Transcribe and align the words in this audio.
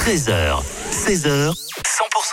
13h, 0.00 0.62
16h, 0.90 1.50
100% 1.50 1.54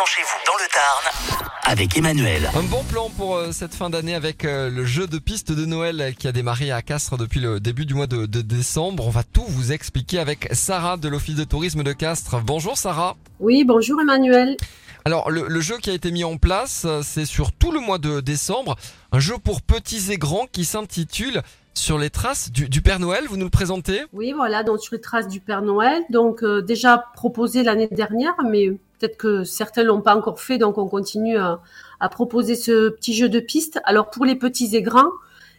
chez 0.06 0.22
vous 0.22 0.40
dans 0.48 0.56
le 0.56 0.68
Tarn 0.74 1.52
avec 1.66 1.98
Emmanuel. 1.98 2.50
Un 2.56 2.64
bon 2.64 2.82
plan 2.86 3.10
pour 3.10 3.36
euh, 3.36 3.52
cette 3.52 3.76
fin 3.76 3.90
d'année 3.90 4.16
avec 4.16 4.46
euh, 4.46 4.70
le 4.70 4.86
jeu 4.86 5.06
de 5.06 5.20
piste 5.20 5.52
de 5.52 5.66
Noël 5.66 6.16
qui 6.18 6.30
a 6.30 6.32
démarré 6.32 6.72
à 6.72 6.82
Castres 6.82 7.18
depuis 7.18 7.42
le 7.42 7.60
début 7.60 7.86
du 7.86 7.94
mois 7.94 8.08
de, 8.08 8.26
de 8.26 8.42
décembre. 8.42 9.06
On 9.06 9.10
va 9.10 9.24
tout 9.24 9.44
vous 9.46 9.74
expliquer 9.74 10.20
avec 10.20 10.48
Sarah 10.54 10.96
de 10.96 11.10
l'Office 11.10 11.36
de 11.36 11.44
tourisme 11.44 11.84
de 11.84 11.92
Castres. 11.92 12.40
Bonjour 12.42 12.78
Sarah. 12.78 13.18
Oui, 13.42 13.66
bonjour 13.66 14.00
Emmanuel. 14.00 14.56
Alors 15.04 15.30
le, 15.30 15.48
le 15.50 15.60
jeu 15.60 15.78
qui 15.78 15.90
a 15.90 15.94
été 15.94 16.10
mis 16.12 16.24
en 16.24 16.38
place, 16.38 16.84
euh, 16.86 17.02
c'est 17.04 17.26
sur 17.26 17.52
tout 17.52 17.74
le 17.74 17.82
mois 17.82 17.98
de 17.98 18.22
décembre, 18.22 18.78
un 19.12 19.20
jeu 19.20 19.38
pour 19.38 19.62
petits 19.62 20.14
et 20.14 20.18
grands 20.18 20.48
qui 20.50 20.64
s'intitule 20.64 21.42
Sur 21.78 22.00
les 22.00 22.10
traces 22.10 22.52
du, 22.52 22.82
Père 22.82 23.00
Noël. 23.00 23.26
Vous 23.30 23.38
nous 23.38 23.46
le 23.46 23.52
présentez? 23.52 24.02
Oui, 24.12 24.34
voilà, 24.34 24.64
donc 24.64 24.82
sur 24.82 24.96
les 24.96 25.00
traces 25.00 25.28
du 25.28 25.40
Père 25.40 25.62
Noël. 25.62 26.02
Donc 26.10 26.42
euh, 26.42 26.60
déjà 26.60 27.06
proposé 27.14 27.62
l'année 27.62 27.88
dernière, 27.88 28.34
mais 28.44 28.70
peut-être 28.70 29.16
que 29.16 29.44
certains 29.44 29.84
l'ont 29.84 30.02
pas 30.02 30.16
encore 30.16 30.40
fait, 30.40 30.58
donc 30.58 30.80
on 30.80 30.88
continue 30.88 31.38
à, 31.38 31.62
à 32.00 32.10
proposer 32.10 32.56
ce 32.56 32.90
petit 32.90 33.14
jeu 33.14 33.30
de 33.30 33.40
piste. 33.40 33.80
Alors 33.84 34.10
pour 34.10 34.26
les 34.26 34.34
petits 34.34 34.76
et 34.76 34.82
grands, 34.82 35.12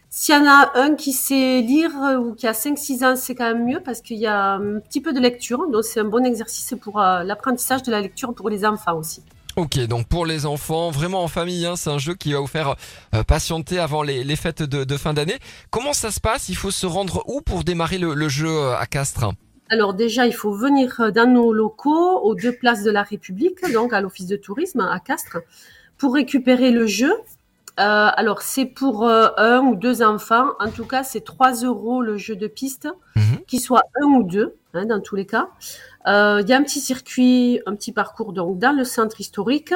s'il 0.09 0.35
y 0.35 0.37
en 0.37 0.45
a 0.45 0.71
un 0.75 0.95
qui 0.95 1.13
sait 1.13 1.61
lire 1.61 1.91
euh, 2.03 2.17
ou 2.17 2.33
qui 2.35 2.47
a 2.47 2.51
5-6 2.51 3.05
ans, 3.05 3.15
c'est 3.15 3.33
quand 3.33 3.53
même 3.53 3.65
mieux 3.65 3.79
parce 3.79 4.01
qu'il 4.01 4.17
y 4.17 4.27
a 4.27 4.55
un 4.55 4.79
petit 4.81 4.99
peu 4.99 5.13
de 5.13 5.21
lecture. 5.21 5.69
Donc 5.69 5.85
c'est 5.85 6.01
un 6.01 6.05
bon 6.05 6.25
exercice 6.25 6.73
pour 6.81 6.99
euh, 6.99 7.23
l'apprentissage 7.23 7.81
de 7.83 7.91
la 7.91 8.01
lecture 8.01 8.33
pour 8.33 8.49
les 8.49 8.65
enfants 8.65 8.97
aussi. 8.97 9.23
Ok, 9.59 9.77
donc 9.87 10.07
pour 10.07 10.25
les 10.25 10.45
enfants, 10.45 10.89
vraiment 10.89 11.21
en 11.21 11.27
famille, 11.27 11.65
hein, 11.65 11.75
c'est 11.75 11.89
un 11.89 11.97
jeu 11.97 12.13
qui 12.13 12.31
va 12.31 12.39
vous 12.39 12.47
faire 12.47 12.75
euh, 13.13 13.23
patienter 13.23 13.77
avant 13.77 14.03
les, 14.03 14.23
les 14.23 14.35
fêtes 14.37 14.63
de, 14.63 14.85
de 14.85 14.97
fin 14.97 15.13
d'année. 15.13 15.37
Comment 15.69 15.91
ça 15.91 16.11
se 16.11 16.21
passe? 16.21 16.47
Il 16.47 16.55
faut 16.55 16.71
se 16.71 16.85
rendre 16.85 17.23
où 17.27 17.41
pour 17.41 17.65
démarrer 17.65 17.97
le, 17.97 18.13
le 18.13 18.29
jeu 18.29 18.47
euh, 18.47 18.77
à 18.77 18.85
Castres? 18.85 19.25
Alors 19.69 19.93
déjà, 19.93 20.25
il 20.27 20.33
faut 20.33 20.53
venir 20.53 20.95
euh, 21.01 21.11
dans 21.11 21.29
nos 21.29 21.51
locaux 21.51 22.19
aux 22.23 22.35
deux 22.35 22.53
places 22.53 22.83
de 22.83 22.91
la 22.91 23.03
République, 23.03 23.57
donc 23.73 23.91
à 23.91 23.99
l'office 23.99 24.27
de 24.27 24.37
tourisme 24.37 24.79
à 24.79 24.97
Castres, 25.01 25.39
pour 25.97 26.13
récupérer 26.13 26.71
le 26.71 26.87
jeu. 26.87 27.11
Euh, 27.11 28.09
alors 28.15 28.41
c'est 28.41 28.65
pour 28.65 29.05
euh, 29.05 29.27
un 29.35 29.59
ou 29.59 29.75
deux 29.75 30.01
enfants. 30.01 30.47
En 30.61 30.69
tout 30.71 30.85
cas, 30.85 31.03
c'est 31.03 31.21
3 31.25 31.63
euros 31.65 32.01
le 32.01 32.15
jeu 32.15 32.37
de 32.37 32.47
piste, 32.47 32.87
Mhm. 33.17 33.39
qu'il 33.45 33.59
soit 33.59 33.83
un 34.01 34.05
ou 34.05 34.23
deux, 34.23 34.55
hein, 34.73 34.85
dans 34.85 34.99
tous 34.99 35.15
les 35.15 35.25
cas. 35.25 35.49
Euh, 36.07 36.41
Il 36.43 36.49
y 36.49 36.53
a 36.53 36.57
un 36.57 36.63
petit 36.63 36.79
circuit, 36.79 37.61
un 37.65 37.75
petit 37.75 37.91
parcours 37.91 38.33
donc 38.33 38.59
dans 38.59 38.71
le 38.75 38.83
centre 38.83 39.19
historique. 39.21 39.73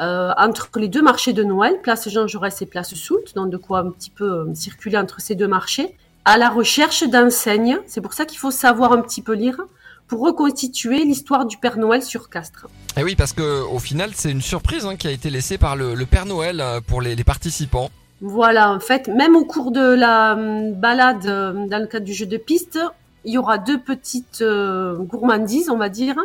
euh, 0.00 0.32
entre 0.36 0.70
les 0.76 0.88
deux 0.88 1.02
marchés 1.02 1.32
de 1.32 1.42
Noël, 1.42 1.80
place 1.82 2.08
Jean 2.08 2.26
Jaurès 2.26 2.62
et 2.62 2.66
place 2.66 2.94
Soult, 2.94 3.34
donc 3.34 3.50
de 3.50 3.56
quoi 3.56 3.80
un 3.80 3.90
petit 3.90 4.10
peu 4.10 4.24
euh, 4.30 4.54
circuler 4.54 4.96
entre 4.98 5.20
ces 5.20 5.34
deux 5.34 5.48
marchés, 5.48 5.96
à 6.24 6.38
la 6.38 6.48
recherche 6.50 7.02
d'enseignes. 7.08 7.78
C'est 7.86 8.00
pour 8.00 8.12
ça 8.12 8.24
qu'il 8.24 8.38
faut 8.38 8.50
savoir 8.52 8.92
un 8.92 9.00
petit 9.00 9.22
peu 9.22 9.32
lire 9.34 9.58
pour 10.06 10.20
reconstituer 10.20 11.04
l'histoire 11.04 11.44
du 11.46 11.58
Père 11.58 11.76
Noël 11.78 12.02
sur 12.02 12.30
Castres. 12.30 12.66
Eh 12.96 13.02
oui, 13.02 13.14
parce 13.16 13.32
que 13.32 13.62
au 13.62 13.78
final, 13.78 14.10
c'est 14.14 14.30
une 14.30 14.40
surprise 14.40 14.86
hein, 14.86 14.96
qui 14.96 15.06
a 15.06 15.10
été 15.10 15.30
laissée 15.30 15.58
par 15.58 15.76
le, 15.76 15.94
le 15.94 16.06
Père 16.06 16.26
Noël 16.26 16.60
euh, 16.60 16.80
pour 16.80 17.02
les, 17.02 17.14
les 17.16 17.24
participants. 17.24 17.90
Voilà, 18.20 18.72
en 18.72 18.80
fait, 18.80 19.08
même 19.08 19.36
au 19.36 19.44
cours 19.44 19.70
de 19.70 19.80
la 19.94 20.34
hum, 20.34 20.72
balade 20.74 21.24
dans 21.24 21.78
le 21.80 21.86
cadre 21.86 22.04
du 22.06 22.12
jeu 22.14 22.26
de 22.26 22.36
piste, 22.36 22.78
il 23.24 23.32
y 23.32 23.38
aura 23.38 23.58
deux 23.58 23.78
petites 23.78 24.42
euh, 24.42 24.96
gourmandises, 24.98 25.70
on 25.70 25.76
va 25.76 25.88
dire, 25.88 26.16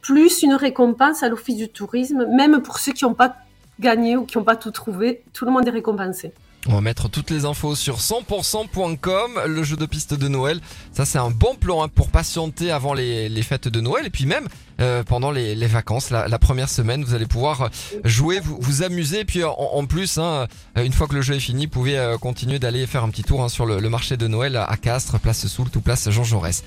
plus 0.00 0.42
une 0.42 0.54
récompense 0.54 1.22
à 1.22 1.28
l'office 1.28 1.56
du 1.56 1.68
tourisme, 1.68 2.26
même 2.26 2.62
pour 2.62 2.78
ceux 2.78 2.92
qui 2.92 3.04
n'ont 3.04 3.14
pas 3.14 3.36
gagné 3.80 4.16
ou 4.16 4.24
qui 4.24 4.38
n'ont 4.38 4.44
pas 4.44 4.56
tout 4.56 4.70
trouvé, 4.70 5.22
tout 5.32 5.44
le 5.44 5.50
monde 5.50 5.66
est 5.66 5.72
récompensé. 5.72 6.32
On 6.68 6.74
va 6.74 6.82
mettre 6.82 7.08
toutes 7.08 7.30
les 7.30 7.46
infos 7.46 7.74
sur 7.74 7.96
100%.com, 8.00 9.40
le 9.46 9.62
jeu 9.62 9.76
de 9.76 9.86
piste 9.86 10.12
de 10.12 10.28
Noël. 10.28 10.60
Ça, 10.92 11.06
c'est 11.06 11.16
un 11.18 11.30
bon 11.30 11.54
plan 11.54 11.82
hein, 11.82 11.88
pour 11.88 12.10
patienter 12.10 12.70
avant 12.70 12.92
les, 12.92 13.30
les 13.30 13.42
fêtes 13.42 13.68
de 13.68 13.80
Noël. 13.80 14.04
Et 14.06 14.10
puis 14.10 14.26
même 14.26 14.46
euh, 14.78 15.02
pendant 15.02 15.30
les, 15.30 15.54
les 15.54 15.66
vacances, 15.66 16.10
la, 16.10 16.28
la 16.28 16.38
première 16.38 16.68
semaine, 16.68 17.02
vous 17.02 17.14
allez 17.14 17.26
pouvoir 17.26 17.62
euh, 17.62 17.68
jouer, 18.04 18.40
vous, 18.40 18.58
vous 18.60 18.82
amuser. 18.82 19.20
Et 19.20 19.24
puis 19.24 19.42
en, 19.42 19.54
en 19.56 19.86
plus, 19.86 20.18
hein, 20.18 20.48
euh, 20.76 20.84
une 20.84 20.92
fois 20.92 21.06
que 21.08 21.14
le 21.14 21.22
jeu 21.22 21.34
est 21.34 21.40
fini, 21.40 21.64
vous 21.64 21.70
pouvez 21.70 21.98
euh, 21.98 22.18
continuer 22.18 22.58
d'aller 22.58 22.86
faire 22.86 23.04
un 23.04 23.08
petit 23.08 23.22
tour 23.24 23.42
hein, 23.42 23.48
sur 23.48 23.64
le, 23.64 23.80
le 23.80 23.88
marché 23.88 24.18
de 24.18 24.26
Noël 24.26 24.56
à 24.56 24.76
Castres, 24.76 25.18
place 25.18 25.46
Soult 25.46 25.74
ou 25.76 25.80
place 25.80 26.10
Jean 26.10 26.24
Jaurès. 26.24 26.62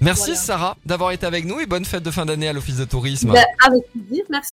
Merci 0.00 0.22
Voilà. 0.30 0.36
Sarah 0.36 0.76
d'avoir 0.86 1.10
été 1.12 1.26
avec 1.26 1.44
nous 1.44 1.60
et 1.60 1.66
bonne 1.66 1.84
fête 1.84 2.02
de 2.02 2.10
fin 2.10 2.26
d'année 2.26 2.48
à 2.48 2.52
l'Office 2.52 2.78
de 2.78 2.84
tourisme. 2.84 3.32
Ben, 3.32 3.44
avec 3.64 3.82
plaisir, 3.92 4.24
merci. 4.30 4.42